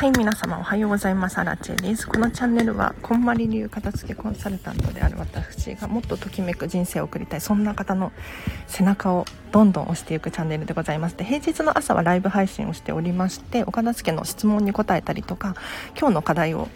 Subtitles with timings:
[0.00, 1.36] はい、皆様おはようございます。
[1.36, 2.08] アラチェです。
[2.08, 8.10] このチャンネルは、こんまり流片付けコンサルタントである私がもっとときめく人生を送りたい、そんな方の
[8.66, 11.18] 背中をどんどん押していくチャンネルでございます。
[11.18, 15.54] で、平日の朝はライブ配信をしておりまして、お片付けの質問に答えたりとか、
[15.98, 16.68] 今日の課題を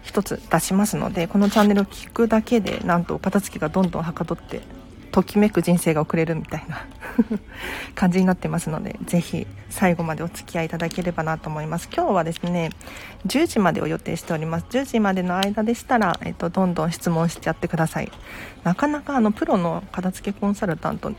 [0.00, 4.62] 一つ出しますので、このチャンネルを聞くだけで、なんとお片付けがどんどんはかどって
[5.10, 6.86] ときめく人生が送れるみたいな
[7.94, 11.88] 感じになってますのでぜひ最後までお付き合いいただければなと思います。
[11.94, 12.70] 今日はですね
[13.26, 14.66] 10時までを予定しております。
[14.70, 18.10] 10時までの間でしたら、えっと、どんどん質問しちゃってください。
[18.64, 21.12] なかなかあのプロの片付けコンサルタント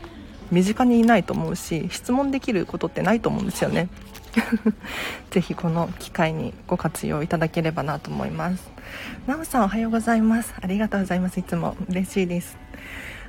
[0.50, 3.88] 身近にいないと思うし質問できることってないと思うんですよね。
[5.30, 8.70] ぜひこの機会にご活用いただければなと思います。
[9.26, 10.54] なおさんおはようございます。
[10.60, 11.40] ありがとうございます。
[11.40, 12.56] いつも嬉しいです。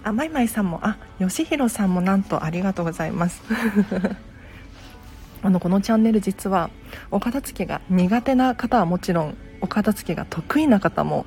[0.04, 3.42] あまいまいさんもあよしひろさんもなんとありがとうございます。
[5.42, 6.70] あのこのチャンネル実は
[7.12, 11.26] お片付けが苦手な方はもちろんお片付けが得意な方も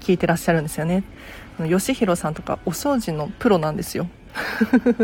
[0.00, 1.04] 聞いてらっしゃるんですよね。
[1.64, 4.08] よしひろさんとかお掃除のプロなんですよ。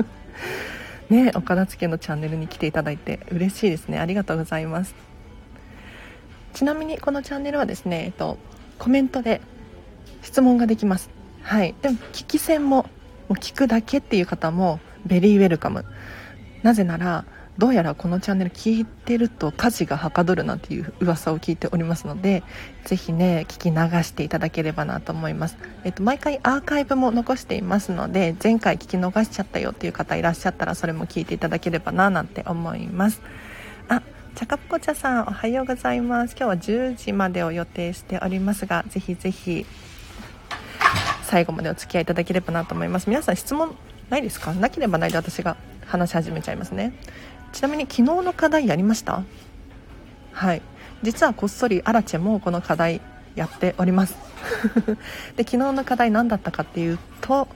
[1.11, 3.99] ねお片付けのチャンネルに来ていただいて嬉しいですね。
[3.99, 4.95] ありがとうございます。
[6.55, 8.39] ちなみにこのチャンネルはですね、えっと、
[8.79, 9.41] コメントで
[10.23, 11.11] 質問ができます。
[11.43, 11.75] はい。
[11.83, 12.87] でも聞き戦も
[13.33, 15.87] もう聞くだけっていう方もベリーウェルカム
[16.63, 17.25] なぜなら
[17.57, 22.43] どうやらこのチャンネル聞いてると家事がはかどるなんていう噂を聞いておりますので
[22.85, 33.23] ぜひね聞き流していただければなと思います、えっと、毎回アーカイブも残していますので前回聞き逃しちゃったよっていう方いらっしゃったらそれも聞いていただければななんて思います。
[33.89, 34.03] あ
[34.35, 36.37] チャカプコ茶さんおはようございます。
[36.39, 39.65] 今日は10時までを予定しておりますがぜひぜひ
[41.33, 43.09] 最後までお付き合いいただければなと思います。
[43.09, 43.75] 皆さん質問
[44.11, 44.53] ないですか？
[44.53, 45.57] なければないで私が
[45.87, 46.93] 話し始めちゃいますね。
[47.55, 49.23] ちなみに昨日の課題やりました？
[50.33, 50.61] はい。
[51.03, 53.01] 実はこっそりアラチェもこの課題
[53.35, 54.15] やっております。
[55.37, 57.49] で昨日の課題何だったかっていうと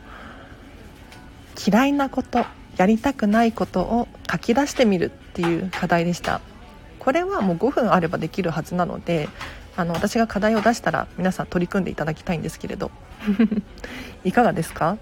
[1.68, 2.46] 嫌いなこと
[2.78, 6.40] やりたくないことを書き出してみるっていう課題でした。
[6.98, 9.28] これはもう5分あればできるはずなので
[9.76, 12.90] あの私が課題を出したら皆さん取り組んでいただきたいんですけれど。
[14.24, 14.96] いかがですか？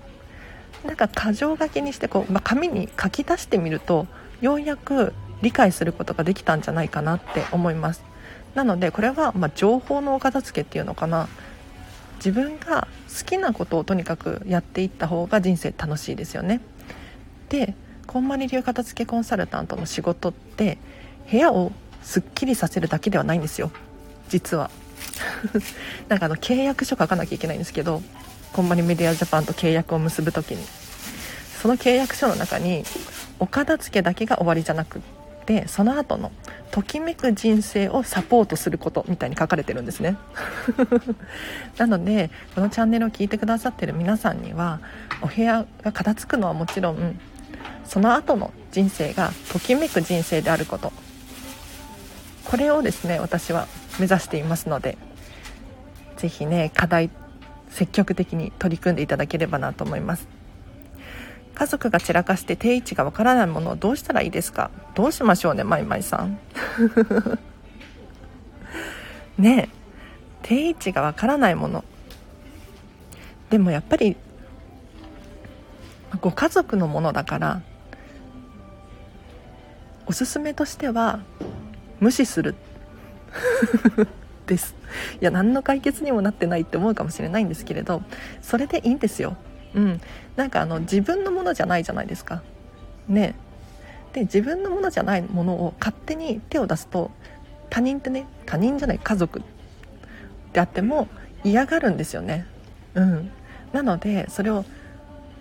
[0.85, 4.07] なんか箇条書きにしてこう、まあ、紙に書き出してみると
[4.43, 8.03] ようやく理解することができたんじゃないかなって思います。
[8.55, 11.29] なのでこれはま情報のお片付けっていうのかな。
[12.17, 12.87] 自分が
[13.19, 16.61] 好きなことをとにかくやっていった方が人生楽しいですよね。
[17.49, 17.75] で
[18.07, 20.79] こんまり流片付けコンサルタントの仕事って
[21.31, 23.71] 部屋をすっきりさせるだけではないんですよ
[24.29, 24.71] 実は。
[26.09, 28.03] なんかあの契約書書かなきゃいけないんですけど
[28.53, 30.65] コンバニメディアジャパンと契約を結ぶ時に。
[31.65, 32.85] その契約書の中に
[33.39, 35.03] お片付けだけが終わりじゃなくっ
[35.47, 36.31] てその後の
[36.71, 40.19] ときめく人生をサポートすることみたいに書かれてるんですね。
[41.79, 44.81] なのでこのチャンネルを聞いてくださってる皆さんには
[45.23, 47.19] お部屋が片付くのはもちろん
[47.87, 50.93] その後の人生がときめく人生であること。
[52.45, 53.69] これをですね私は
[53.99, 54.99] 目指していますので
[56.17, 57.11] 是非ね課題
[57.71, 60.29] 積極的に取り組んでいただければなと思います。
[61.55, 64.71] 家族が散らかして定位置がわからないものをどうしたらいいですか？
[64.95, 66.39] どうしましょうねまいまいさん。
[69.39, 69.75] ねえ
[70.43, 71.85] 定位置がわからないもの。
[73.51, 74.17] でもやっぱり
[76.21, 77.61] ご家族のものだから
[80.07, 81.21] おすすめとしては
[82.01, 82.57] 無視する。
[84.47, 84.75] です。
[85.21, 88.03] いや何の解決にもなってないって思うかもしれないんですけれど
[88.43, 89.37] それでいいんですよ。
[89.75, 90.01] うん。
[90.37, 92.43] なんかあの自分のものじゃないじゃないですか。
[93.09, 93.35] ね。
[94.13, 97.11] で自分のものじゃないものを勝手に手を出すと
[97.69, 99.43] 他人ってね他人じゃない家族
[100.53, 101.09] であっても
[101.43, 102.47] 嫌がるんですよね。
[102.95, 103.31] うん。
[103.73, 104.65] なのでそれを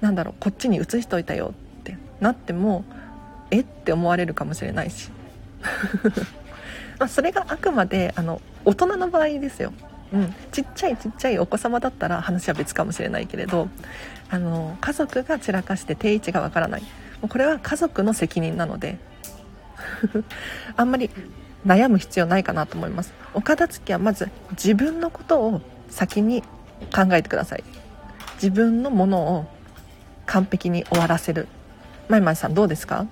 [0.01, 2.83] なんだろうこっちに移しといたよってなっても
[3.51, 3.59] え？
[3.59, 5.11] って思われるかもしれないし。
[7.03, 9.73] まあ、それがあくまであの大人の場合ですよ、
[10.13, 13.67] うん、ちっちゃいちっちゃいお子様だったら話は別かもしれないけれど
[14.29, 16.81] あの家族が散らかして定位置がわからない。
[16.81, 16.87] も
[17.23, 18.99] うこれは家族の責任なので
[20.77, 21.09] あんまり
[21.67, 23.13] 悩む必要ないかなと思います。
[23.33, 26.41] お片付けはまず自分のことを先に
[26.95, 27.65] 考えてください。
[28.35, 29.45] 自分のものを
[30.25, 31.49] 完璧に終わらせる。
[32.07, 33.07] まいまいさんどうですか？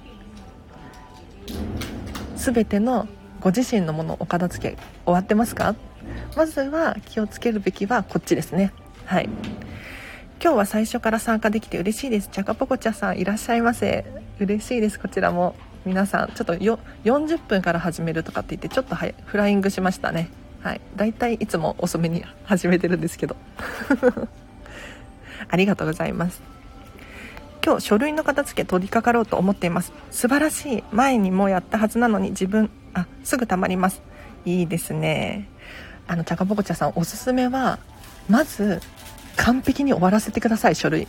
[2.38, 3.10] 全ての
[3.42, 5.76] ご自身のものお片付け終わってますか？
[6.38, 8.72] まずは気をつけるべきはこっちですね。
[9.06, 9.30] はい。
[10.42, 12.30] 今日は最初から参加できて嬉しいです。
[12.32, 14.06] チャカポコチャさんいらっしゃいませ。
[14.40, 15.00] 嬉しいです。
[15.00, 15.56] こちらも。
[15.84, 20.30] 皆さんちょっとよ40分から始めるとかって言ってちょっとはフライングしましたね。
[20.62, 20.82] はい。
[20.96, 23.36] 大体いつも遅めに始めてるんですけど。
[25.50, 26.42] ありがとうございます。
[27.66, 29.92] 今日書類の片付け取り掛かろうと思っています。
[30.12, 30.84] 素晴らしい。
[30.92, 34.02] 前にもやったはずなのに自分あすぐたまります。
[34.46, 35.48] いいですね。
[36.08, 37.80] あのチャカポコチャさんおすすめは
[38.30, 38.82] まず
[39.38, 41.08] 完璧に終わらせてください書類。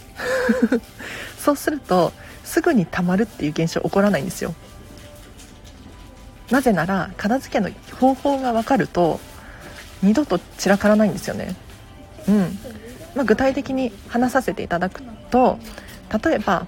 [1.39, 2.13] そうすると
[2.45, 4.55] すぐにたまるっていう現象起こらないんですよ。
[6.51, 9.21] なぜなら片付けの方法が分かると
[10.03, 11.55] 二度と散らからないんですよね。
[12.29, 12.59] うん、
[13.15, 15.59] まあ、具体的に話させていただくと
[16.25, 16.67] 例えば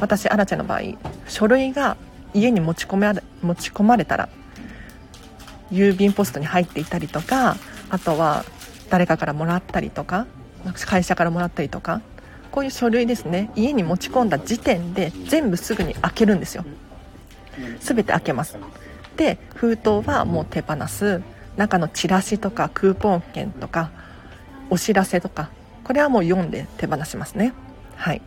[0.00, 0.80] 私アラチェの場合
[1.26, 1.96] 書類が
[2.32, 4.28] 家に持ち込め持ち込まれたら
[5.74, 7.56] 郵便ポストに入っていたりとか
[7.90, 8.44] あとは
[8.90, 10.26] 誰かからもらったりとか
[10.86, 12.00] 会社からもらったりとか
[12.50, 13.50] こういう書類ですね。
[13.56, 16.64] 家に持ち込んだ時点で全部すぐに開けるんですよ。
[17.80, 18.56] 全て開けます。
[19.16, 21.20] で封筒はもう手放す。
[21.56, 23.90] 中のチラシとかクーポン券とか
[24.70, 25.50] お知らせとか
[25.82, 27.52] これはもう読んで手放しますね。
[27.96, 28.22] はい。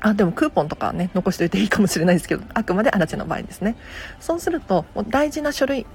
[0.00, 3.76] あでもクーポンとかね残しておいていいかもしれないですけどあくまであなたの場合ですね。
[4.20, 5.86] そうするともう大事な書類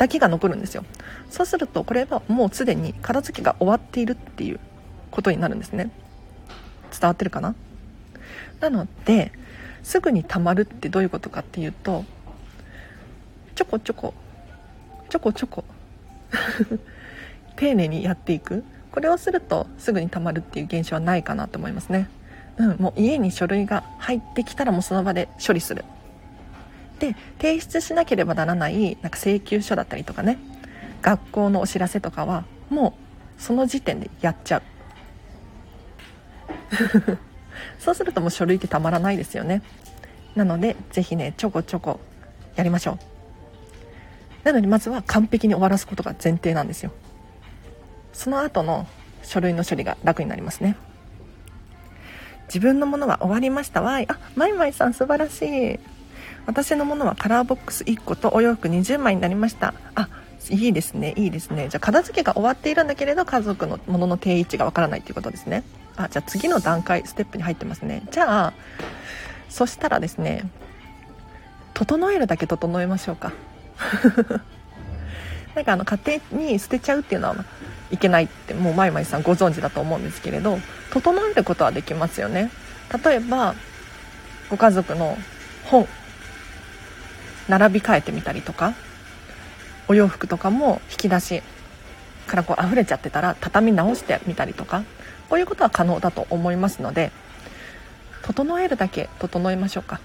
[0.00, 0.86] だけが残るんですよ。
[1.28, 4.58] そうするとこれはもうすでに片付けが終わっているっていう
[5.10, 5.90] ことになるんですね。
[6.90, 7.54] 伝わってるかな？
[8.60, 9.30] なので
[9.82, 12.06] すぐにたまるってどういうことかっていうと
[13.54, 14.14] ちょこちょこ
[15.10, 15.64] ちょこちょこ
[17.56, 18.64] 丁寧にやっていく。
[18.92, 22.08] これをするとすぐにたまるっていう現象はないかなと思いますね。
[22.56, 25.84] うんもう家に書類が入ってきたらもうその場で処理する。
[27.00, 30.38] で提出しなければならないなんか請求書だったりとかね。
[31.02, 32.94] 学校のお知らせとかはも
[33.38, 34.62] うその時点でやっちゃう。
[37.80, 39.62] そうするともう書類ってたまらないですよね。
[40.36, 41.98] なので是非ねちょこちょこ
[42.54, 42.98] やりましょう。
[44.44, 46.92] なのでまずは完璧に終わらすことが前提なんですよ。
[48.12, 48.86] その後の
[49.22, 50.76] 書類の処理が楽になりますね。
[52.48, 54.06] 自分のものは終わりましたわい。
[54.10, 55.80] あマイマイさん素晴らしい。
[56.46, 59.74] 私のものはカラーボックス1個とお洋服20枚になりました。
[59.94, 60.08] あ
[60.48, 61.14] いいですね。
[61.16, 61.68] いいですね。
[61.68, 65.62] じゃあ片付けが終わっているんだけれど家族のものの定位置がわからないということですね。
[65.96, 68.02] あじゃあ次の段階ステップに入ってますね。
[68.10, 68.52] じゃあ
[69.48, 70.48] そしたらですね
[71.74, 73.32] 整えるだけ整えましょうか。
[75.54, 75.98] なんかあの家
[76.32, 77.44] 庭に捨てちゃうっていうのは
[77.90, 80.58] いけないってもうマイマイさんご存知だと思うんですけれど
[80.92, 82.50] 整えることはできますよね。
[83.04, 83.54] 例えば
[84.48, 85.16] ご家族の
[85.64, 85.86] 本
[87.48, 88.74] 並び替えてみたりとか
[89.88, 91.42] お洋服とかも引き出し
[92.26, 94.84] からこう溢れちゃってたら畳み直してみたりとか
[95.28, 97.10] こういうことは可能だと思いますので
[98.22, 100.00] 整えるだけ整えましょうか。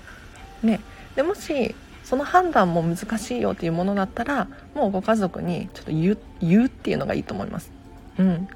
[0.64, 0.80] ね。
[1.16, 7.72] でもしその判断も難しいよっていうものだったらもうご家族にちょっと言う言うっていうのがいいと思います。
[8.18, 8.48] うん。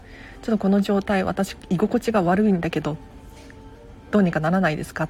[0.42, 2.98] ちょっとこの状態私居心地が悪いんだけど
[4.12, 5.09] どうにかならないですか？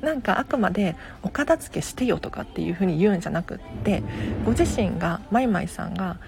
[0.00, 4.02] なんかあくまでお片付けしてよとかっていう風に言うんじゃなくって
[4.44, 6.18] ご自身がマイマイさんが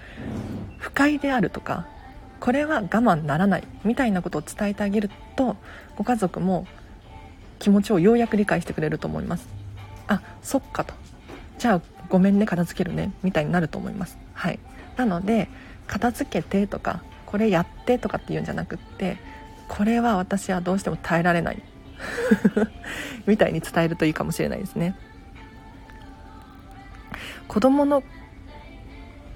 [0.77, 1.87] 不快であるとか
[2.39, 5.55] これは我慢ならないみたいなことを伝えてあげると
[5.97, 6.65] ご家族も
[7.59, 9.47] 気持ちをようやく理解してくれると思います。
[10.07, 10.93] あそっかと。
[11.57, 13.11] じゃあごめんね片付けるね。
[13.21, 14.17] みたいになると思います。
[14.33, 14.59] はい。
[14.95, 15.49] なので
[15.85, 19.17] 片付けてとかこれやってとかっていうんじゃなくって
[19.67, 21.61] これは私はどうしても耐えられない。
[23.25, 24.95] みたいに伝えるといいかもしれないですね。
[27.47, 28.03] 子供の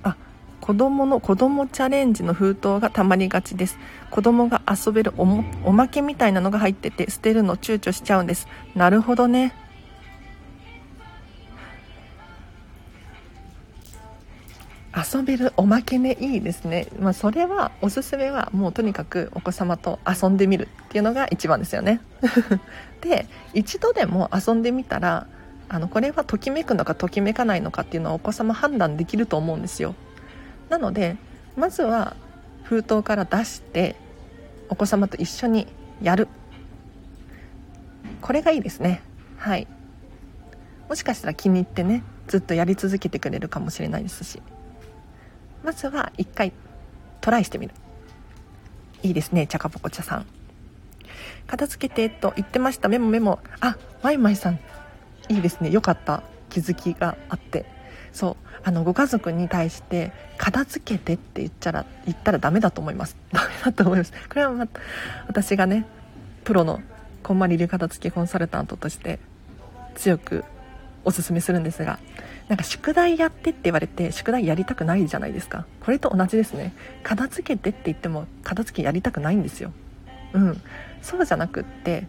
[0.03, 0.15] あ
[0.61, 3.77] 子供の子供チャレンジの封筒がたまりがちです。
[4.11, 8.47] 子供が遊べるおもおまけみたいなのが入ってて捨てるの躊躇しちゃうんです。
[8.75, 9.53] なるほどね。
[14.95, 21.99] 遊べるおまけねいいですね、まあ、それはおすすめはもうとにかくお子様と遊んでみるっていうのが一番ですよね。
[23.01, 25.25] で一度でも遊んでみたら
[25.67, 29.95] あのこれはときめくのかときめかないのかっていうのはお子様判断できると思うんですよ。
[30.69, 31.17] なので
[31.57, 32.15] まずは
[32.63, 33.95] 封筒から出して
[34.69, 35.67] お子様と一緒に
[36.01, 36.27] やる。
[38.21, 39.01] これがいいですね。
[39.37, 39.67] はい。
[40.87, 44.39] もしかしたら気に入ってねずっとやり続けてくれるかもしれないですし。
[45.63, 46.51] まずは一回
[47.21, 47.73] トライしてみる。
[49.01, 50.25] いいですねチャカポコチャさん。
[51.47, 52.89] 片付けてと言ってました。
[52.89, 53.39] メモメモ。
[53.61, 54.59] あマイマイさん。
[55.29, 55.69] いいですね。
[55.69, 56.23] よかった。
[56.49, 57.65] 気づきがあって。
[58.11, 58.43] そう。
[58.65, 63.17] あのご家族に対して片付けてって言っちゃら言ったらダメだと思います。
[63.31, 64.11] ダメだと思います。
[64.11, 64.67] これは、ま、
[65.27, 65.85] 私がね
[66.43, 66.81] プロの
[67.23, 69.19] こんまり流片付けコンサルタントとして
[69.95, 70.43] 強く
[71.05, 71.99] おすすめするんですが
[72.47, 75.65] なんか宿題やってって言われて宿題やりたくないじゃないですか。
[75.81, 76.73] これと同じですね。
[77.03, 79.71] 片付けてって言っても片付けやりたくないんですよ。
[80.33, 80.61] うん。
[81.01, 82.07] そうじゃなくって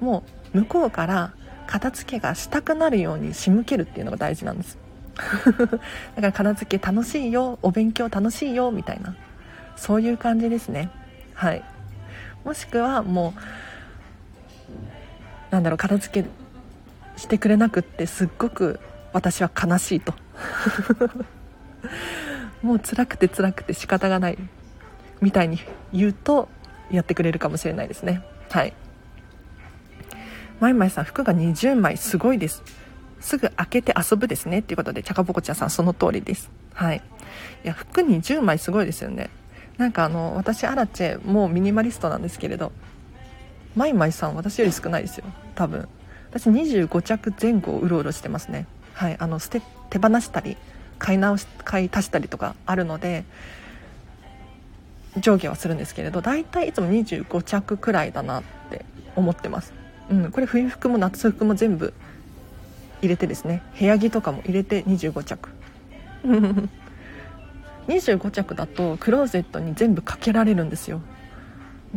[0.00, 0.24] も
[0.54, 1.32] う向こうから
[1.66, 4.78] 片付けがしたくなるように仕向けるっていうのが大事なんです。
[5.16, 5.78] だか
[6.16, 9.14] ら片付け楽しいよお勉強楽しいよみたいな。
[9.76, 10.90] そういう感じですね。
[11.34, 11.62] はい。
[12.44, 13.40] もしくはもう
[15.50, 16.28] なんだろう片付け
[17.16, 18.80] してくれなくってすっごく
[19.16, 20.12] 私は悲しいと。
[22.60, 24.38] もう辛くて辛くて仕方がない。
[25.22, 25.58] みたいに
[25.90, 26.50] 言うと
[26.90, 28.22] やってくれるかもしれないですね。
[28.50, 28.74] はい。
[30.60, 32.62] まいまいさん服が20枚すごいです。
[33.20, 34.58] すぐ開けて遊ぶですね。
[34.58, 36.50] っていうことでチャカポコちゃんさんその通りです。
[36.74, 37.02] はい。
[37.64, 39.30] いや服20枚すごいですよね。
[39.78, 42.70] なんかあの私アラチェもうミニマリストなんですけれど
[43.74, 45.24] マイマイさん私より少ないですよ。
[45.54, 45.88] 多分。
[46.28, 48.66] 私25着前後うろうろしてますね。
[48.96, 49.60] はいあの捨て
[49.90, 50.56] 手放したり
[50.98, 53.24] 買い直し買い足したりとかあるので
[55.18, 59.74] 上下はするんですけれど大体いつも25着くらいだなって思ってます。
[60.10, 61.92] うんこれ冬服も夏服も全部
[63.02, 65.50] 入れてですね部屋着とかも入れて25着。
[67.88, 71.02] 25着だとクローゼットに全部かけられるんですよ。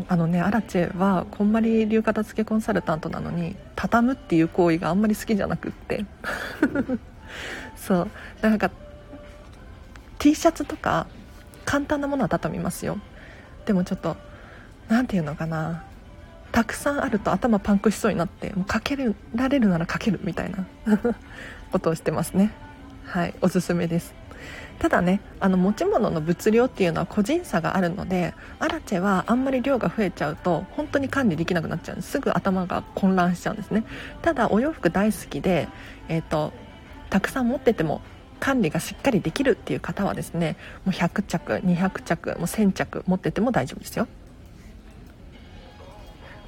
[0.07, 6.05] あのねアラチェはこんまり流片付けコンサルタントなのに畳むっていう行為があんまり好きじゃなくって。
[7.75, 8.09] そう。
[8.41, 8.71] なんか
[10.17, 11.07] T シャツとか
[11.65, 12.97] 簡単なものは畳みますよ。
[13.65, 14.17] でもちょっと
[14.87, 15.83] 何て言うのかな。
[16.51, 18.97] たくさんあると頭パンクしそうになってもうかけ
[19.35, 20.65] られるならかけるみたいな。
[21.71, 22.51] ことをしてますね。
[23.05, 23.35] はい。
[23.41, 24.18] おすすめです
[24.79, 32.11] ただねあの持ち物の物量っていうのは個人差があるのでアラチェはあんまり量が増えちゃうと本当に管理できなくなっちゃうんです。
[32.11, 33.83] すぐ頭が混乱しちゃうんですね。
[34.21, 35.67] ただお洋服大好きで、
[36.07, 36.53] えーと、
[37.09, 38.01] たくさん持ってても
[38.39, 40.55] 管理がしっかりできるっていう方はですね
[40.85, 44.07] もう100着200着もう1000着持ってても大丈夫ですよ。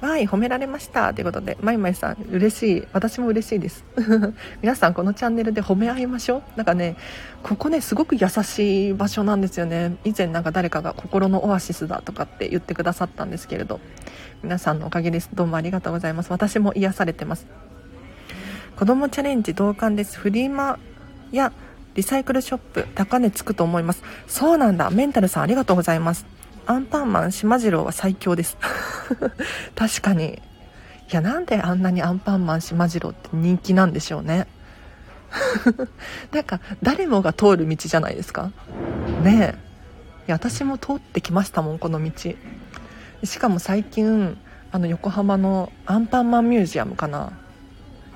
[0.06, 1.14] わい、褒められました。
[1.14, 2.88] ということで、まいまいさん、嬉しい。
[2.92, 3.84] 私も嬉しいです。
[4.60, 6.42] 皆さん、このチャンネルで褒め合いましょう。
[6.56, 6.96] なんかね、
[7.42, 9.96] ここね、すごく優しい場所なんですよね。
[10.04, 13.80] 以前なんか誰かが心のオアシスだとかって言ってくださったんですけれど、
[14.42, 15.30] 皆さんのおかげです。
[15.32, 16.32] どうもありがとうございます。
[16.32, 17.46] 私も癒されてます。
[18.74, 20.18] 子供チャレンジ同感です。
[20.18, 20.80] フリマ
[21.30, 21.52] や
[21.94, 24.02] リサイクルショップ、高値つくと思います。
[24.26, 24.90] そうなんだ。
[24.90, 26.41] メンタルさんありがとうございます。
[26.66, 28.56] アンパンマンしまじろうは最強です。
[29.74, 30.40] 確かに。
[31.10, 34.46] いやなんであんなにアンパンマンしまじろうって人気なんでしょうね。
[36.32, 38.50] なんか誰もが通る道じゃないですか。
[39.22, 39.72] ねえ。
[40.28, 42.10] いや私も通ってきましたもんこの道。
[43.24, 44.38] しかも最近
[44.70, 47.32] あの横浜のアンパンマンミュージアムかな。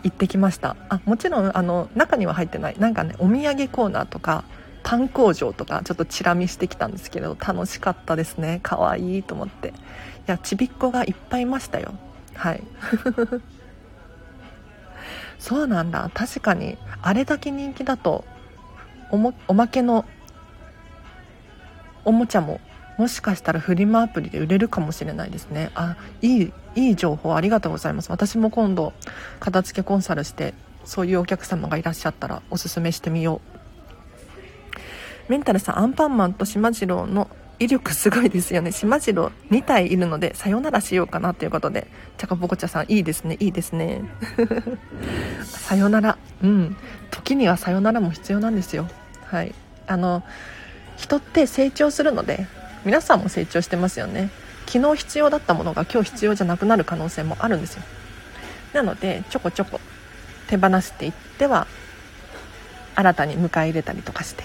[0.03, 0.77] 行ってきました。
[0.89, 2.77] あもちろんあの中には入ってない。
[2.79, 4.45] なんかねお土産コーナーとか
[4.87, 8.61] パン工場とかちょっとチラ見してきたんですけど楽しかったですね。
[8.63, 9.71] 可愛いと思って。
[9.71, 9.73] い
[10.27, 11.95] やちびっこがいっぱいいましたよ。
[12.35, 12.63] はい。
[15.41, 16.09] そうなんだ。
[16.15, 18.25] 確かにあれだけ人気だと
[19.11, 20.05] おもおまけの
[22.05, 22.61] おもちゃも
[22.97, 25.73] もしかしたらフリマアプリで売れるかもしれないですね。
[25.75, 28.13] あいいいい情報ありがとうございます。
[28.13, 28.93] 私も今度
[29.41, 33.56] 片付けコンサルしてそういうお客様がいらっしゃったらおすすめしてみよう。
[35.29, 37.29] メンタルさん、アンパンマンとしまじろうの
[37.59, 38.71] 威力すごいですよね。
[38.71, 41.87] しまじろう2体いるので、さよならしようかなということで、
[42.19, 44.03] チャカポコチャさん、いいですね、いいですね。
[45.43, 46.19] さよなら。
[46.43, 46.77] うん。
[47.11, 48.89] 時にはさよならも必要なんですよ。
[49.25, 49.55] はい。
[49.87, 50.23] あの、
[50.97, 52.47] 人って成長するので、
[52.85, 54.31] 皆さんも成長してますよね。
[54.67, 57.83] 昨日必要だったものが今日必要じゃなくなる可能性もあるんですよ。
[58.75, 59.81] なので、ちょこちょこ
[60.49, 61.67] 手放していっては、
[62.95, 64.45] 新たに迎え入れたりとかして、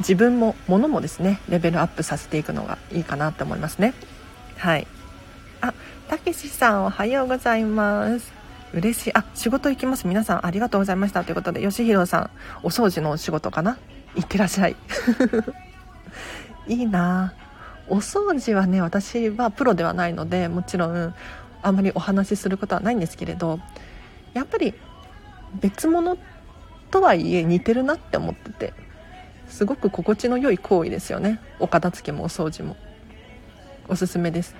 [0.00, 3.94] 自分も物もですねレベルアップさせていくのがいいかなと思いますね。
[4.56, 4.86] はい。
[5.60, 5.72] あ
[6.08, 8.32] たけしさんおはようございます。
[8.72, 9.12] 嬉しい。
[9.14, 10.06] あ仕事行きます。
[10.06, 11.22] 皆さんありがとうございました。
[11.22, 12.30] ということでよしひろさん
[12.62, 13.78] お掃除のお仕事かな？
[14.16, 14.76] 行ってらっしゃい。
[16.66, 17.34] いいな。
[17.88, 21.14] お掃除はね私はプロではないのでもちろん
[21.62, 23.58] あんまりお話しすることはないんですけれど
[24.32, 24.74] やっぱり
[25.60, 26.16] 別物
[26.90, 28.89] とはいえ似てるなって思ってて。
[29.50, 31.40] すごく心地の良い行為ですよね。
[31.58, 32.76] お片付けもお掃除も。
[33.88, 34.54] おすすめです。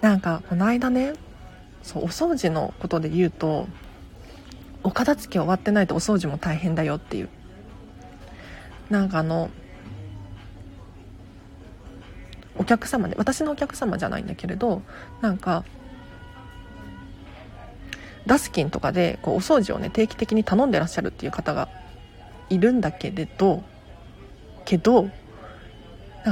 [0.00, 1.14] なんかこの間ね
[1.82, 3.68] そうお掃除のことで言うと
[4.82, 7.28] お片付け終わってないとお掃除も大変だよっていう。
[8.90, 9.50] なんかあの
[12.58, 14.82] お客様で私のお客様じゃないんだけれど
[15.20, 15.64] なんか
[18.26, 21.68] ダスキンとかでこうお掃除をね定期的に頼んでらっしゃるっていう方が
[22.50, 23.62] いるんだけれど
[24.64, 25.10] けどなん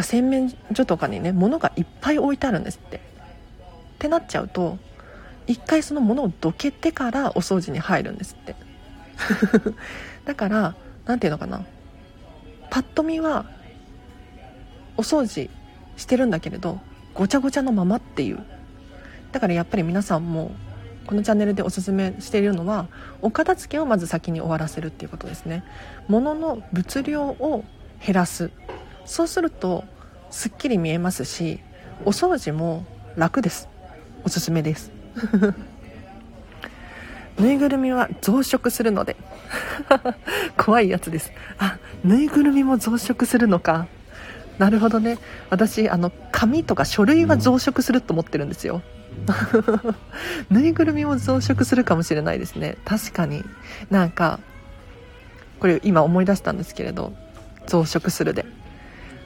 [0.01, 2.97] か洗面所とかにね物がいっぱい置いてあるんですって。
[2.97, 3.01] っ
[3.99, 4.79] てなっちゃうと
[5.47, 8.57] 一回その物をどけてからお掃除に入るんですって。
[10.25, 10.75] だから
[11.07, 11.65] 何て言うのかな。
[12.71, 13.45] パッと見は
[14.97, 15.51] お掃除
[15.97, 16.81] してるんだけれど
[17.15, 18.45] ごちゃごちゃのままっていう。
[19.31, 20.53] だからやっぱり皆さんも
[21.07, 22.89] このチャンネルでおすすめしているのは
[23.21, 25.65] お片付けをまず先に終わらせるっていうことですね。
[26.09, 27.65] 物の物量を
[28.05, 28.51] 減らす。
[29.05, 29.85] そうすると
[30.31, 31.61] すっきり見えますし
[32.05, 32.85] お掃除も
[33.17, 33.69] 楽です。
[34.25, 34.91] おすすめです。
[37.39, 39.17] ぬいぐるみは増殖するので。
[40.57, 41.33] 怖いやつです。
[41.59, 43.87] あぬいぐるみも増殖するのか。
[44.59, 45.19] なるほどね。
[45.51, 48.83] 私あの紙とか書類は増殖すると思ってるんですよ。
[50.51, 52.77] ぬいぐるみも増殖するかもしれないですね。
[52.85, 53.45] 確かに。
[53.91, 54.41] なんか
[55.61, 57.13] これ今思い出したんですけれど
[57.67, 58.45] 増殖するで。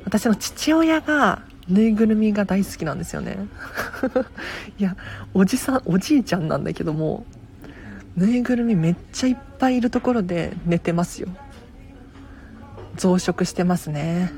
[0.05, 3.39] 私の父親がぬいぐるみが大好きなんですよね。
[4.79, 4.97] いや
[5.35, 7.27] おじさんおじいちゃんなんだけども
[8.17, 11.29] ぬいぐるみめっちゃいっぱいいるところで寝てますよ。
[12.97, 14.33] 増殖してますね。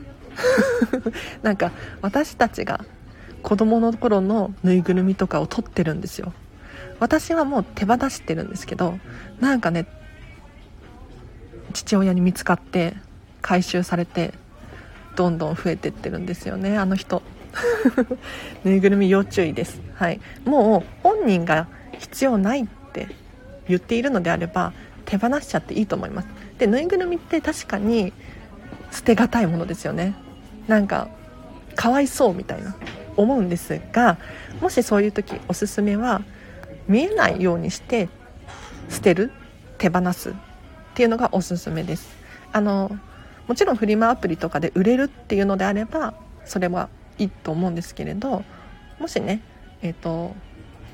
[1.42, 2.84] なんか私たちが
[3.42, 6.32] 子供の頃のぬいぐるみとかを取ってるんですよ。
[6.98, 8.98] 私はもう手放してるんですけど
[9.40, 9.86] なんかね
[11.72, 12.96] 父親に見つかって
[13.42, 14.34] 回収されて
[15.16, 17.22] どんどん増えてってるんですよねあの人。
[18.64, 19.80] ぬいぐるみ要注意です。
[19.94, 20.20] はい。
[20.44, 21.66] もう本人が
[21.98, 23.08] 必要ないって
[23.68, 24.72] 言っているのであれば
[25.04, 26.28] 手放しちゃっていいと思います。
[26.58, 28.12] でぬいぐるみって確かに
[28.90, 30.14] 捨てがたいものですよね。
[30.66, 31.08] なんか
[31.74, 32.76] かわいそうみたいな
[33.16, 34.18] 思うんですが
[34.60, 36.22] もしそういう時おすすめは
[36.86, 38.08] 見えないようにして
[38.88, 39.32] 捨てる
[39.78, 40.32] 手放すっ
[40.94, 42.16] ていうのがおすすめです。
[42.52, 42.98] あの
[43.48, 48.44] もちろんフリマアプリとかで売れるっていうのであればそれはいいと思うんですけれど
[49.00, 49.42] もしね
[49.82, 50.36] えっ、ー、と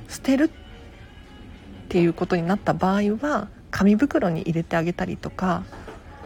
[0.09, 0.51] 捨てるっ
[1.88, 5.64] ていうことになった場合は紙袋に入れてあげたりとか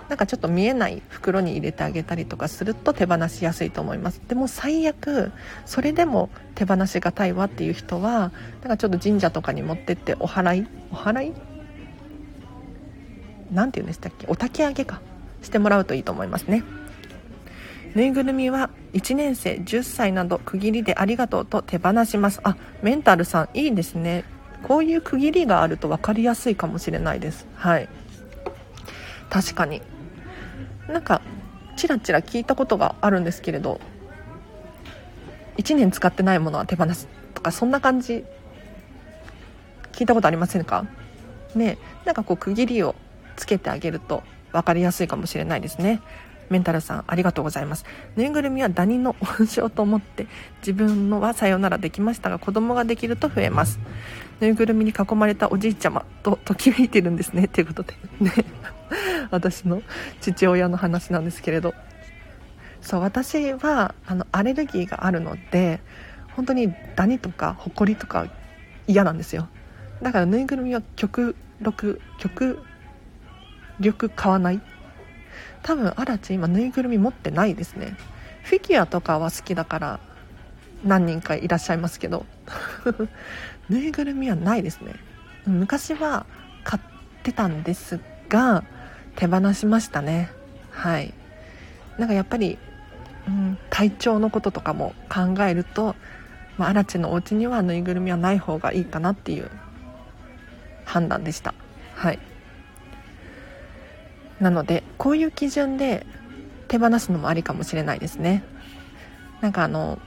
[0.08, 4.22] なんかちょっと見えない袋に入れてあげたりとかすると手放しやすいと思います。
[4.26, 5.32] でも最悪
[5.66, 11.34] それでも手放しがたいわっていう人はなんかちょっと神社とかに持ってってお祓いお祓い？
[13.52, 14.26] 何て言うんでしたっけ？
[14.28, 15.02] お焚き上げか。
[15.42, 16.64] してもらうといいと思いますね。
[17.94, 22.40] ぬいぐるみは1年生10歳など区切りでありがとうと手放します。
[22.44, 24.24] あメンタルさんいいですね。
[24.62, 27.46] こういう区切りがあると分かりやすいかもしれないです。
[27.54, 27.88] はい。
[29.30, 29.82] 確かに。
[30.88, 31.20] なんか
[31.76, 33.80] チラチラ聞いたことがあるんですけれど
[35.58, 38.24] 1年使ってないものは手放すとかそんな感じ。
[39.92, 40.86] 聞いたことありませんか？
[41.54, 42.94] ねなんかこう区切りを
[43.36, 44.22] つけてあげると
[44.52, 46.00] 分かりやすいかもしれないですね。
[46.50, 47.84] メンタルさんありがとうございます。
[48.16, 50.26] ぬいぐるみはダニの温床と思って
[50.60, 53.78] 自分のはさよならできましたが子供ができると増えます。
[54.40, 57.48] ぬいぐるみに囲まれたおじいちゃまとときめいてるんですね。
[57.48, 57.94] ということで。
[58.20, 58.32] ね。
[59.30, 59.82] 私の
[60.20, 61.74] 父親の話なんですけれど。
[62.80, 65.80] そう私はあのアレルギーがあるので
[66.36, 68.28] 本当にダニとかホコリとか
[68.86, 69.48] 嫌なんですよ。
[70.00, 72.62] だからぬいぐるみは極力極
[73.80, 74.60] 力買わない？
[75.62, 77.96] 多分アラチ今ぬいぐるみ持ってないですね。
[78.42, 80.00] フィギュアとかは好きだから
[80.84, 82.26] 何人かいらっしゃいますけど。
[83.68, 84.94] ぬいぐるみはないですね。
[85.46, 86.26] 昔は
[86.64, 86.82] 買っ
[87.22, 88.64] てたんですが
[89.16, 90.30] 手放しましたね。
[90.70, 91.12] はい。
[91.98, 92.58] なんかやっぱり、
[93.26, 95.96] うん、体調のこととかも考えると、
[96.56, 99.50] まあ、アラチのお家にはぬいぐるみはない方がいいかなっていう
[100.84, 101.54] 判断でした。
[101.94, 102.18] はい。
[104.40, 106.06] なのでこういう基準で
[106.68, 108.44] 手放すのもありかもしれないですね。
[109.40, 109.98] なんかあの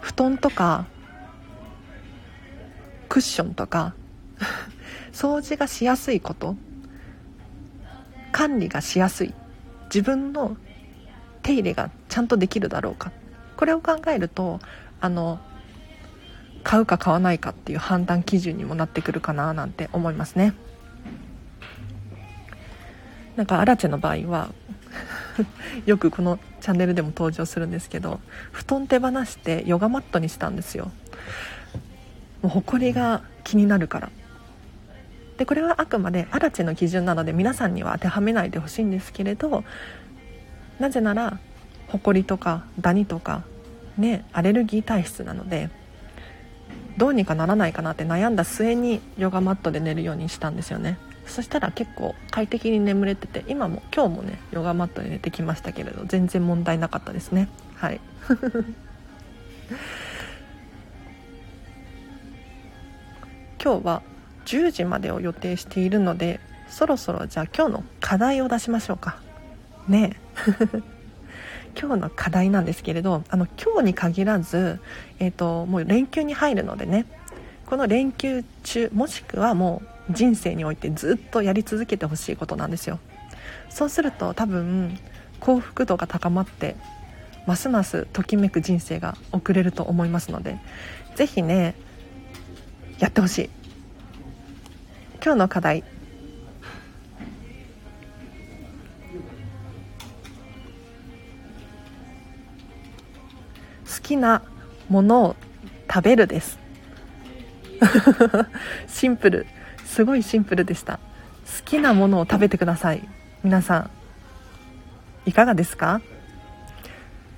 [0.00, 0.86] 布団とか
[3.08, 3.94] クッションとか
[5.12, 6.56] 掃除がしやすいこと
[8.32, 9.34] 管理がしやすい
[9.86, 10.56] 自分の
[11.42, 13.12] 手入れがちゃんとできるだろうか。
[13.56, 14.60] これを考えると
[15.00, 15.40] あの
[16.62, 20.54] 買うか買わないかっていう判断基準にもなってくるかななんて思いますね。
[23.38, 24.50] なんかアラチェの場合は
[25.86, 28.18] よくこのチャンネルでも登場するんですけど
[28.50, 30.90] 布団手放してヨガマットにしたんですよ。
[32.42, 34.10] もう埃が気になるから。
[35.36, 39.62] でこれはあくまでアラチェの基準なので皆さんには当てはめないでほしいんですけれど
[40.80, 41.38] なぜなら
[41.86, 43.44] ホコリとかダニとか
[43.96, 45.70] ねアレルギー体質なので
[46.96, 50.98] どうにかならないかなって悩んだ末にヨガマットで寝るようにしたんですよね。
[51.28, 57.48] そしたら結構快適に眠れてて今も今日もねヨガマットで寝てきましたけれど全然問題なかったですね。
[57.76, 58.00] はい。
[63.62, 64.02] 今日は
[64.46, 69.20] 10時までを予定しているのでそろそろじゃあ今日の課題を出しましょうか。
[69.88, 70.12] ね
[71.78, 74.80] 今日の課題なんですけれどあの今日に限らず、
[75.18, 77.06] えーと、もう連休に入るのでね
[77.66, 82.98] この連休中もしくはもう人生においてずっとやり続けてほしいことなんですよ。
[83.68, 84.98] そうすると多分
[85.40, 86.76] 幸福度が高まって
[87.46, 90.58] ますますときめく人生が送れると思いますので
[91.14, 91.74] 是非ね
[92.98, 93.50] やってほしい。
[95.22, 95.82] 今日の課題。
[95.82, 95.88] 好
[104.02, 104.42] きな
[104.88, 105.36] ものを
[105.92, 106.58] 食べるです。
[108.88, 109.46] シンプル。
[109.88, 110.98] すごいシンプルでした。
[110.98, 113.08] 好きなものを食べてください。
[113.42, 113.90] 皆さん。
[115.24, 116.00] いかがですか？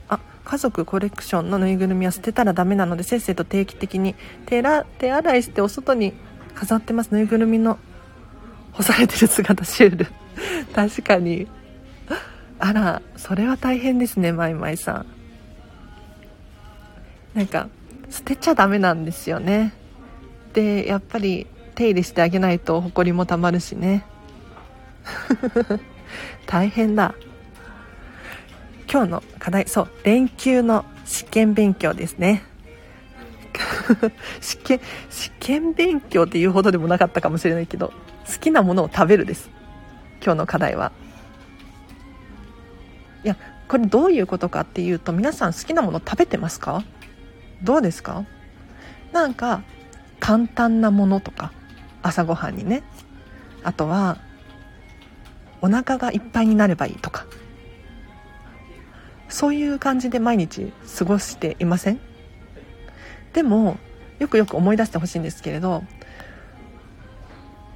[0.09, 4.63] あ家族コレクションのぬいぐるみは捨てたらダメなのでせっせと定期的に手
[4.99, 6.13] 手洗いしてお外に
[6.55, 7.13] 飾ってます。
[7.13, 7.79] ぬいぐるみの
[8.73, 10.07] 干されてる姿シュール。
[10.75, 11.47] 確かに。
[12.59, 15.07] あらそれは大変ですねマイマイさん。
[17.35, 17.69] なんか
[18.11, 19.73] 捨てちゃダメなんですよね。
[20.53, 21.47] でやっぱり
[21.81, 24.05] 手入れしてあげないとホコリもたまるしね。
[26.45, 27.14] 大変だ。
[28.93, 32.43] 今日の課題そう連休の試験勉強ですね。
[34.43, 37.95] 試験試験勉強っていうほどでもなかったかもしれないけど
[38.31, 39.49] 好きなものを食べるです。
[40.23, 40.93] 今日の課題は。
[43.25, 43.38] いや
[43.69, 46.85] これどういうことかっていうと皆さん好きなもの食べてますか？
[47.62, 48.27] どうですか？
[49.12, 49.62] なんか
[50.19, 51.53] 簡単なものとか。
[52.03, 52.83] 朝ごはんにね。
[53.63, 54.19] あとは
[55.61, 57.27] お腹がいっぱいになればいいとか。
[59.29, 62.01] そういう感じで毎日過ごしていません？
[63.33, 63.79] でも
[64.19, 65.85] よくよく思い出してほしいんですけれど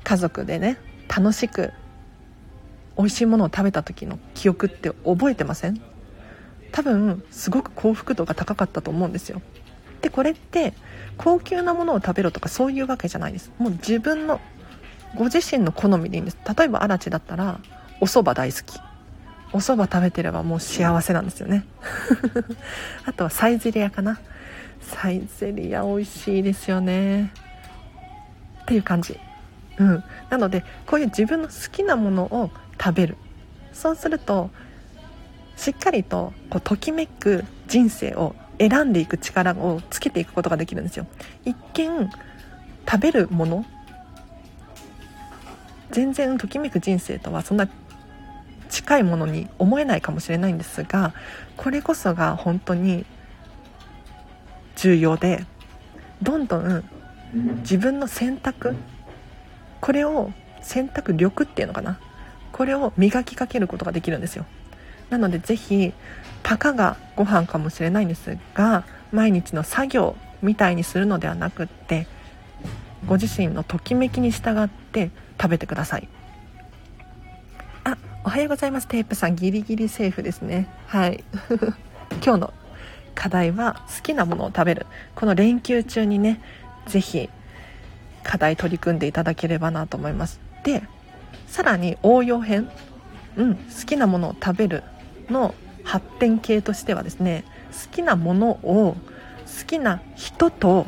[0.02, 1.72] 家族でね楽しく
[2.98, 5.80] 美味しいものを食べた時の記憶って覚えてません？
[6.72, 9.40] 多分すごく幸福度が高かったと思うんですよ。
[10.04, 10.74] でこれって
[11.16, 13.50] 高級なものを食べろとかそういうわけじゃないです。
[13.58, 14.38] もう自分の
[15.16, 16.38] ご自身の好みでいいんです。
[16.58, 17.58] 例えば嵐だったら
[18.02, 18.78] お蕎麦大好き。
[19.54, 21.64] お蕎麦食べてればもう幸せなんですよね。
[23.06, 24.20] あとはサイゼリアかな。
[24.82, 27.32] サイゼリア美味しいですよね。
[28.62, 29.18] っていう感じ。
[29.78, 30.04] うん。
[30.28, 33.16] なのでこういう自分の好きなものを食べる。
[33.72, 34.50] そうすると
[35.56, 41.06] しっかりとこうときめく人生を選んでいく力をつけていくことができるんですよ。
[41.44, 42.10] 一見
[42.86, 43.64] 食べるもの
[45.90, 47.68] 全然ときめく人生とはそんな
[48.68, 51.14] 近いものに思えないかもしれないんですが
[51.56, 53.06] これこそが本当に
[54.76, 55.44] 重要で
[56.20, 56.84] どんどん
[57.60, 58.74] 自分の選択
[59.80, 62.00] これを選択力っていうのかな
[62.52, 64.46] これを磨きかけることができるんですよ。
[65.10, 65.92] なのでぜひ
[66.44, 72.06] たかがご飯かもしれないんですが毎日の作業みたいにするのではなくって
[73.06, 76.08] ご自身のときめきに従って食べてください。
[77.84, 78.88] あおはようございます。
[78.88, 80.68] テープさんギリギリセーフですね。
[80.86, 81.24] はい。
[82.24, 82.54] 今日の
[83.14, 84.86] 課題は好きなものを食べる。
[85.14, 86.40] この連休中にね
[86.86, 87.30] 是非
[88.22, 90.40] 課題取り組んでいただければなと思います。
[90.62, 90.82] で
[91.46, 92.70] さらに応用編。
[93.36, 94.84] うん好きなものを食べる
[95.28, 98.96] の発展系としてはですね好きなものを
[99.46, 100.86] 好きな人と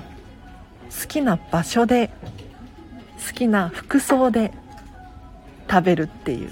[1.01, 2.11] 好きな場所で
[3.29, 4.53] 好きな服装で
[5.71, 6.51] 食べるっていう。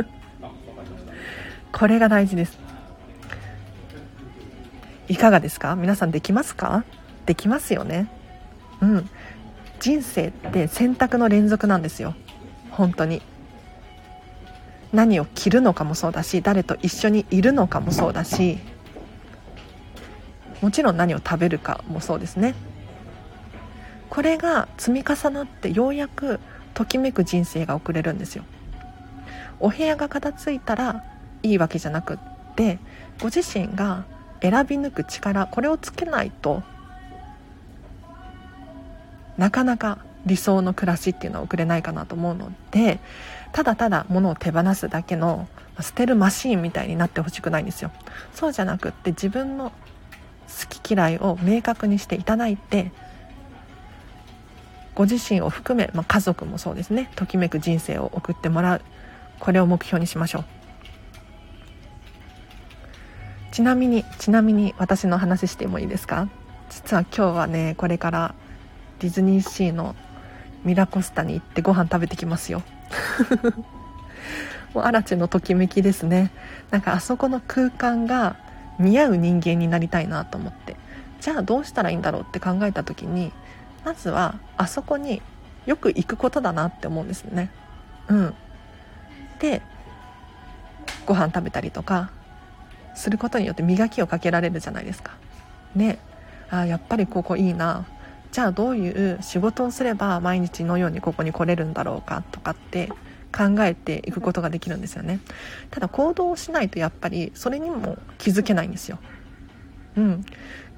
[1.72, 2.58] これが大事です。
[5.08, 5.76] いかがですか？
[5.76, 6.84] 皆さんできますか？
[7.26, 8.08] できますよね。
[8.80, 9.10] うん。
[9.78, 12.14] 人生って選択の連続なんですよ。
[12.70, 13.20] 本当に。
[14.96, 18.58] 何を着るのかもそうだし誰と一緒にいるのかもそうだし
[20.62, 22.54] もちろん何を食べるかもそうですね。
[24.08, 26.40] これが積み重なってようやく
[26.72, 28.44] ときめく人生が送れるんですよ。
[29.60, 31.04] お部屋が片付いたら
[31.42, 32.18] いいわけじゃなくっ
[32.54, 32.78] て
[33.20, 34.06] ご自身が
[34.40, 36.62] 選び抜く力これをつけないと
[39.36, 42.98] なかなか理想の暮らしっていうのは送れないかなと思うので
[43.52, 45.48] ただただ物を手放すだけの
[45.80, 47.90] 捨てるマシーンみたいになってほしくないんですよ。
[48.34, 52.92] そうじゃなくって自分の好き嫌いを明確にしていただいて
[54.94, 57.10] ご自身を含め、まあ、家族もそうですね。
[57.16, 58.82] ときめく人生を送ってもらう。
[59.38, 60.44] これを目標にしましょう。
[63.52, 66.28] ちなみにちなみに私の話してもいいですか？
[66.70, 68.34] 実は今日はねこれから
[68.98, 69.94] ディズニーシーの
[70.64, 72.62] ミラコスタに行ってご飯食べてきますよ。
[74.74, 76.30] もうアラチのときめきですね。
[76.70, 78.36] なんかあそこの空間が
[78.78, 80.76] 似合う人間になりたいなと思って。
[81.20, 83.32] じゃあどうしたらいいんだろうって考えた時に
[83.84, 85.22] まずはあそこに
[85.64, 87.50] よく行くことだなって思うんですよね。
[88.08, 88.34] うん。
[89.38, 89.62] で
[91.04, 92.10] ご飯食べたりとか
[92.94, 95.12] することによって磨きをかけられるじゃないですか。
[95.74, 95.98] ね。
[96.50, 97.86] あやっぱりここいいな。
[98.36, 102.88] じゃあどういう仕事をすれば毎日のようにここに来れるんだろうかとかって
[103.34, 105.20] 考えていくことができるんですよね。
[105.70, 108.98] ただ行動をしないとやっぱりそれにも気づけないんですよ。
[109.96, 110.26] うん。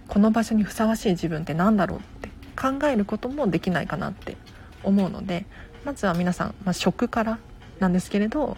[0.06, 4.36] この場所にふさわしい自分って何だろうって考えることもできないかなって
[4.84, 5.44] 思うので
[5.84, 7.40] まずは皆さん、まあ、食から
[7.80, 8.56] なんですけれど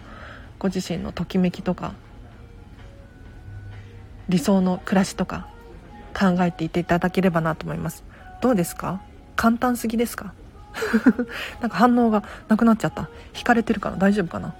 [0.59, 1.95] ご自身のときめきとか
[4.29, 5.49] 理想の暮らしとか
[6.13, 8.10] 考えていっていただければなと思います。
[8.40, 9.00] どうですか？
[9.37, 10.33] 簡単すぎですか？
[11.61, 13.09] なんか反応がなくなっちゃった。
[13.37, 14.55] 引かれてるかな大丈夫かな？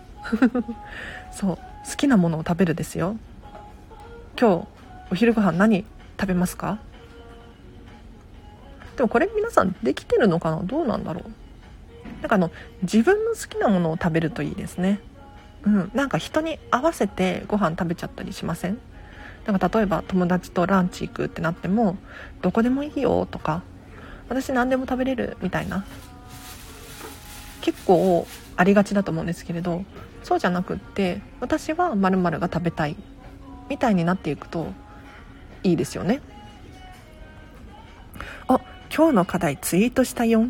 [1.33, 1.59] そう。
[1.89, 3.17] 好きなものを食べるですよ。
[4.39, 4.67] 今日
[5.11, 5.85] お昼ご飯何
[6.21, 6.79] 食べますか？
[8.97, 10.63] でもこれ皆さんできてるのかな？
[10.63, 11.31] どうなんだろう？
[12.21, 12.51] なんかあの
[12.83, 15.01] 自分の好きなものを食べるといいですね。
[15.65, 15.91] うん。
[15.95, 18.79] なんか人に合わせてご飯食べちゃったりしません？
[19.47, 21.97] なんか例えば友達とランチ行くってなっても
[22.43, 23.63] どこでもいいよとか
[24.31, 25.85] 私何でも食べれるみたいな。
[27.61, 29.85] 結構ありがちだと思うんですけれど
[30.23, 32.97] そうじゃなくって私はまるが食べたい
[33.69, 34.73] みたいになっていくと
[35.63, 36.23] いいですよね。
[38.49, 38.61] あ
[38.95, 40.47] 今日の課題ツイートしたよ。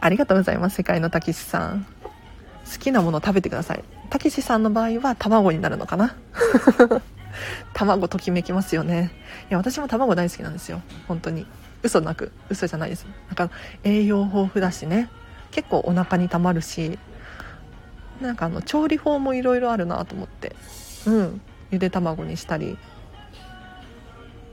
[0.00, 1.86] ありがとうございます世界のたけしさん。
[2.70, 3.84] 好きなもの食べてください。
[4.10, 6.16] たけしさんの場合は卵になるのかな。
[7.72, 9.10] 卵ときめきますよね。
[9.50, 10.82] いや私も卵大好きなんですよ。
[11.08, 11.46] 本当に。
[11.86, 13.06] 嘘なく嘘じゃないです。
[13.28, 13.50] なんか
[13.84, 15.08] 栄養豊富だしね。
[15.50, 16.98] 結構お腹にたまるし
[18.20, 20.54] なんかあの調理法もいろいろあるなと思って。
[21.06, 21.40] うん。
[21.70, 22.78] ゆで卵にしたり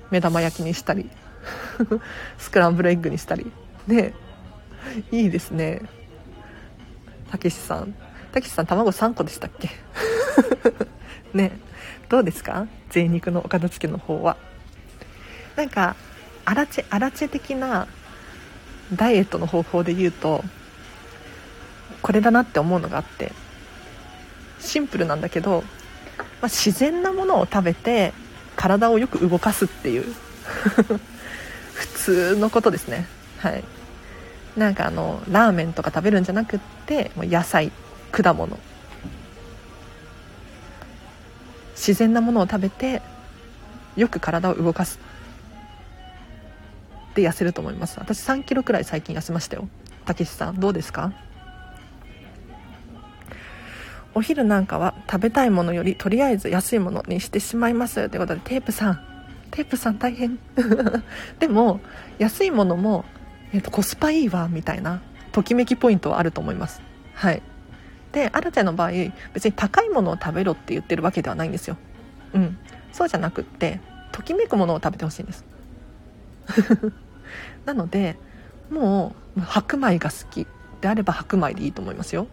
[0.10, 1.10] 目玉焼きにしたり
[2.38, 3.52] スクランブルエッグにしたり。
[3.88, 4.14] ね。
[5.12, 5.82] いいですね。
[7.32, 7.94] たけしさん。
[8.32, 9.70] たけしさん卵3個でしたっけ？
[11.34, 11.52] ね。
[12.10, 12.68] どうですか？
[12.90, 14.38] 贅肉のお片付けの方は。
[15.56, 15.96] なんか
[16.46, 17.88] アラチェアラチェ的な
[18.94, 20.44] ダイエットの方法で言うと
[22.02, 23.32] これだなって思うのがあって
[24.60, 28.14] シンプルなんだけど、まあ、自然なものを食べて
[28.56, 30.06] 体をよく動かすっていう
[31.74, 33.08] 普通のことですね。
[33.40, 33.64] はい。
[34.56, 37.72] なんかあのラーメンとか食べるんじゃなくってもう野菜
[38.12, 38.60] 果物。
[41.76, 43.02] 自然なものを食べて
[43.96, 45.00] よく体を動かす。
[47.16, 48.00] で痩せると思います。
[48.00, 49.68] 私3キロくらい最近痩せましたよ。
[50.06, 51.14] たけしさんどうですか？
[54.16, 58.10] お昼なんかは食べたいものよりとりあえず安いものにしてしまいます。
[58.10, 59.00] ということでテープさん。
[59.52, 60.38] テープさん大変。
[61.40, 61.80] でも
[62.20, 63.06] 安いものも、
[63.54, 66.82] えーと、コスパいいわみたいなときめきポイントはあると思います。
[67.14, 67.42] はい。
[68.12, 68.92] でアラちゃんの場合
[69.34, 71.78] 別に高いものを食べろって言ってるわけではないんですよ。
[72.34, 72.58] うん。
[72.92, 73.80] そうじゃなくって
[74.12, 75.44] ときめくものを食べてほしいんです。
[77.66, 78.18] なので
[78.70, 80.48] もう白米が好き。
[80.82, 82.24] であれば白米でいいと思いますよ。
[82.24, 82.30] も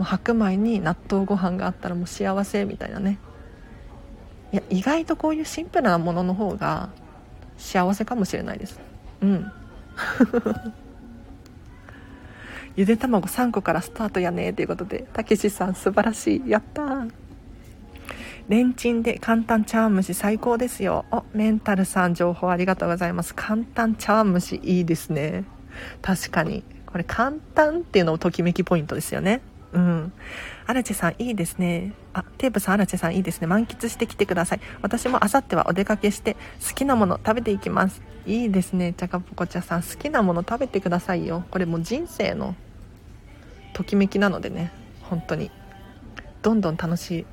[0.00, 3.18] う白米に納豆ご飯があったらもう幸せみたいなね。
[4.52, 6.90] いや意外とこういうシンプルなものの方が
[7.58, 8.78] 幸せかもしれないです。
[9.20, 9.52] うん。
[12.76, 14.52] ゆで卵3個からスタートやね。
[14.52, 16.48] ということでたけしさん素晴らしい。
[16.48, 17.10] やったー。
[18.48, 25.44] レンチンで簡単茶碗蒸し最高ですよおメンタルさん情報ありがとうございます簡単茶碗蒸しいいですね
[26.00, 30.12] 確かにこれ簡単っていうのもときめきポイントですよねうん。
[30.66, 31.92] アラチェさんいいですね。
[32.14, 33.46] あ、テープさん、アラチェさんいいですね。
[33.46, 34.60] 満喫してきてください。
[34.80, 38.00] 私もあさってはお出かけして好きなもの食べていきます。
[38.24, 38.94] いいですね。
[38.94, 41.44] チャカポコチャさん、好きなもの食べてくださいよ。
[41.50, 42.54] これもう人生の
[43.74, 45.50] ときめきなのでね、本当に。
[46.40, 47.26] どんどん楽しい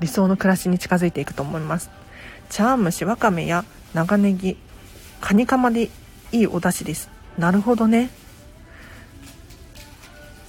[0.00, 1.90] 理想の暮らしに近づいていくと思います。
[2.50, 4.56] 茶碗蒸し、わかめや長ネギ、
[5.20, 5.90] カニカマで
[6.32, 7.10] いいお出汁です。
[7.36, 8.10] なるほどね。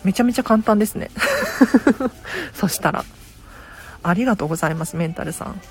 [0.03, 1.09] めちゃめちゃ簡単ですね
[2.53, 3.03] そしたら
[4.01, 5.61] ありがとうございますメンタルさん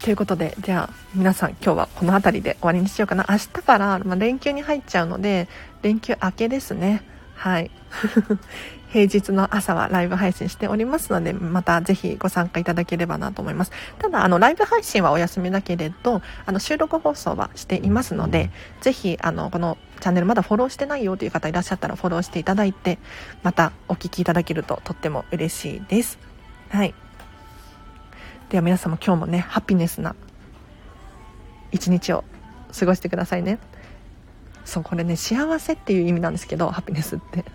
[0.00, 5.48] ということでじゃあ皆さん今日はこの辺りで終わりにしようかな明日から、ま、連休に入っちゃうので
[5.82, 7.04] 連休明けですね
[7.36, 7.70] はい
[8.92, 13.72] 平日の朝はライブ配信しておりますので、またぜひご参加いただければなと思います。
[13.98, 18.50] ただ、あの、ライブ配信はお休みだけれど、あの、収録放送はしていますので、
[18.82, 22.98] ぜひ、あの、このチャンネルまだフォローしてないよという方いらっしゃったらフォローしていただいて、
[23.42, 26.18] またお聴きいただけるととっても嬉しいです。
[26.68, 26.92] はい。
[28.50, 30.14] では皆様今日もね、ハピネスな
[31.70, 32.24] 一日を
[32.78, 33.58] 過ごしてくださいね。
[34.64, 37.44] そうこれね幸せっていう意味なんですけどハピネスって。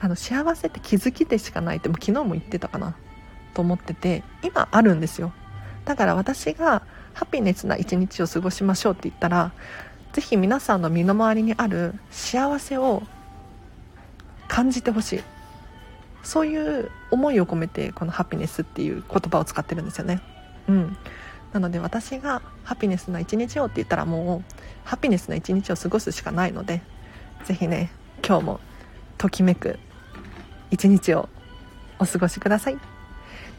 [0.00, 2.94] あの幸せって気づきでしかないっても昨日も言ってたかな。
[3.54, 5.32] と思ってて今あるんですよ。
[5.84, 6.82] だから私が
[7.14, 9.52] ハピネスな一日を過ごしましょうって言ったら
[10.12, 13.02] 是非皆さんの身の回りにある幸せを
[14.48, 15.22] 感じてほしい。
[16.22, 20.20] そういう思いを込めてこのハピネスっていう言葉を使ってるんですよね。
[20.68, 20.96] うん。
[21.54, 26.82] なので私がハピネスな一日をって言ったらもうハピネスな一日を過ごすしかないので
[27.44, 27.90] 是非ね
[28.26, 28.60] 今日も
[29.18, 29.78] ときめく
[30.72, 31.28] 一日を
[32.00, 32.78] お過ごしください。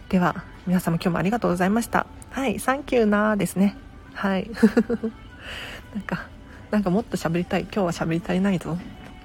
[0.10, 2.06] では皆様今日もありがとうございました。
[2.32, 3.78] はいサンキューなーですね。
[4.14, 4.52] はい。
[5.96, 6.28] なんか
[6.72, 7.62] なんかもっと喋りたい。
[7.62, 8.78] 今日は喋り足りないぞ。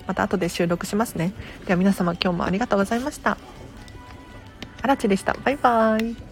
[0.07, 1.33] また後で収録しますね。
[1.67, 3.37] では皆様今日もありがとうございました。
[4.83, 5.35] あらちでした。
[5.45, 6.30] バイバーイ。